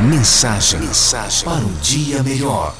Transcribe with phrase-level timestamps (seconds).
[0.00, 2.74] Mensagem, Mensagem para um dia melhor.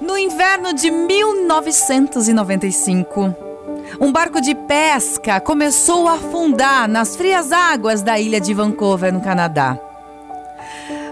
[0.00, 3.32] No inverno de 1995,
[4.00, 9.20] um barco de pesca começou a afundar nas frias águas da ilha de Vancouver, no
[9.20, 9.78] Canadá.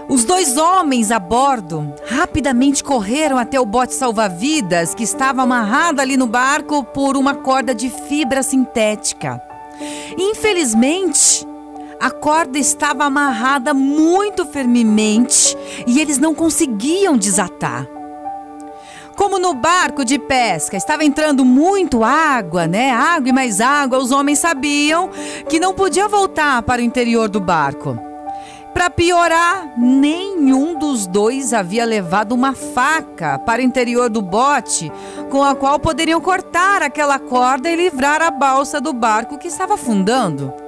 [0.09, 6.17] Os dois homens a bordo rapidamente correram até o bote salva-vidas que estava amarrado ali
[6.17, 9.41] no barco por uma corda de fibra sintética.
[10.17, 11.47] Infelizmente,
[12.05, 15.57] a corda estava amarrada muito firmemente
[15.87, 17.87] e eles não conseguiam desatar.
[19.15, 22.91] Como no barco de pesca estava entrando muito água, né?
[22.91, 25.09] Água e mais água, os homens sabiam
[25.49, 27.97] que não podia voltar para o interior do barco.
[28.71, 34.91] Para piorar, nenhum dos dois havia levado uma faca para o interior do bote
[35.31, 39.73] com a qual poderiam cortar aquela corda e livrar a balsa do barco que estava
[39.73, 40.64] afundando.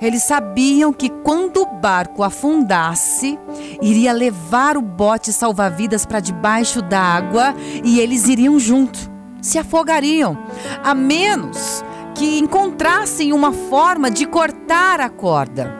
[0.00, 3.38] Eles sabiam que quando o barco afundasse,
[3.80, 8.98] iria levar o bote salva-vidas para debaixo d'água e eles iriam junto,
[9.40, 10.36] se afogariam,
[10.82, 15.72] a menos que encontrassem uma forma de cortar a corda.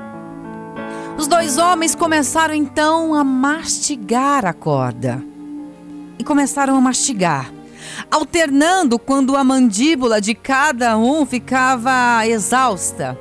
[1.16, 5.22] Os dois homens começaram então a mastigar a corda.
[6.18, 7.52] E começaram a mastigar,
[8.10, 13.18] alternando quando a mandíbula de cada um ficava exausta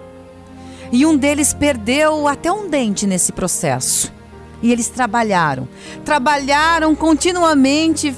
[0.93, 4.13] e um deles perdeu até um dente nesse processo.
[4.61, 5.67] E eles trabalharam,
[6.05, 8.13] trabalharam continuamente,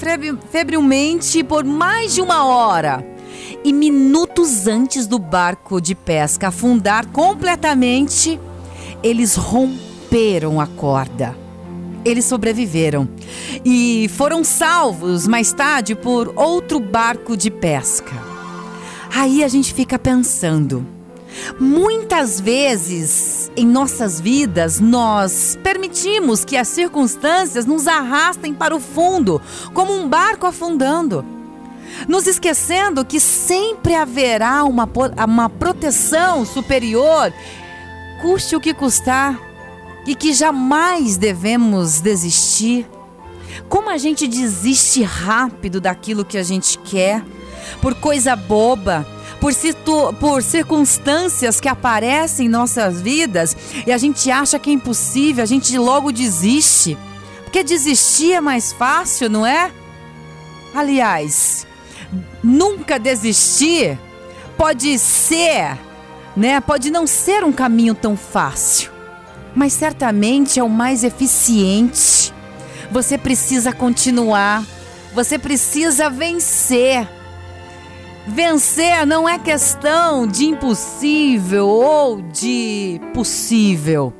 [0.51, 3.03] febrilmente por mais de uma hora.
[3.63, 8.37] E minutos antes do barco de pesca afundar completamente,
[9.01, 11.33] eles romperam a corda.
[12.03, 13.07] Eles sobreviveram
[13.63, 18.21] e foram salvos mais tarde por outro barco de pesca.
[19.15, 20.94] Aí a gente fica pensando:
[21.59, 29.41] Muitas vezes em nossas vidas nós permitimos que as circunstâncias nos arrastem para o fundo,
[29.73, 31.25] como um barco afundando.
[32.07, 34.89] Nos esquecendo que sempre haverá uma,
[35.25, 37.31] uma proteção superior,
[38.21, 39.39] custe o que custar,
[40.05, 42.87] e que jamais devemos desistir.
[43.67, 47.23] Como a gente desiste rápido daquilo que a gente quer,
[47.81, 49.05] por coisa boba,
[49.45, 54.73] por, situ, por circunstâncias que aparecem em nossas vidas e a gente acha que é
[54.73, 56.97] impossível, a gente logo desiste.
[57.43, 59.71] Porque desistir é mais fácil, não é?
[60.73, 61.67] Aliás,
[62.43, 63.99] nunca desistir
[64.57, 65.77] pode ser,
[66.35, 66.59] né?
[66.59, 68.91] Pode não ser um caminho tão fácil,
[69.53, 72.33] mas certamente é o mais eficiente.
[72.89, 74.65] Você precisa continuar,
[75.13, 77.07] você precisa vencer.
[78.27, 84.11] Vencer não é questão de impossível ou de possível.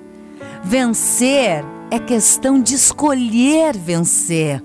[0.64, 4.64] Vencer é questão de escolher vencer.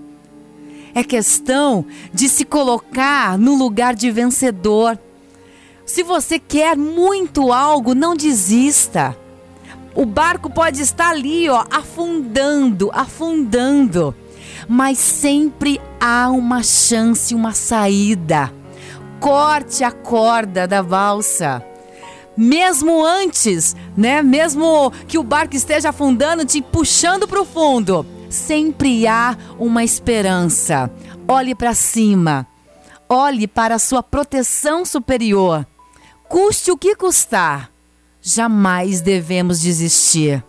[0.94, 4.98] É questão de se colocar no lugar de vencedor.
[5.86, 9.16] Se você quer muito algo, não desista.
[9.94, 14.14] O barco pode estar ali, ó, afundando, afundando,
[14.68, 18.59] mas sempre há uma chance, uma saída
[19.20, 21.62] corte a corda da valsa.
[22.36, 24.22] Mesmo antes, né?
[24.22, 30.90] Mesmo que o barco esteja afundando, te puxando para o fundo, sempre há uma esperança.
[31.28, 32.46] Olhe para cima.
[33.08, 35.66] Olhe para a sua proteção superior.
[36.28, 37.70] Custe o que custar,
[38.22, 40.44] jamais devemos desistir.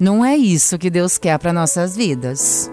[0.00, 2.70] Não é isso que Deus quer para nossas vidas.